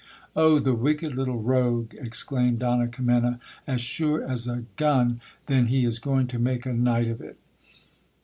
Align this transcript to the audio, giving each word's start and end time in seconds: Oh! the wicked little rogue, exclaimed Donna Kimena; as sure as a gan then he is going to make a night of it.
Oh! 0.35 0.57
the 0.57 0.73
wicked 0.73 1.13
little 1.13 1.37
rogue, 1.39 1.93
exclaimed 1.93 2.57
Donna 2.57 2.87
Kimena; 2.87 3.39
as 3.67 3.81
sure 3.81 4.23
as 4.23 4.47
a 4.47 4.63
gan 4.75 5.21
then 5.45 5.67
he 5.67 5.85
is 5.85 5.99
going 5.99 6.25
to 6.29 6.39
make 6.39 6.65
a 6.65 6.73
night 6.73 7.07
of 7.07 7.21
it. 7.21 7.37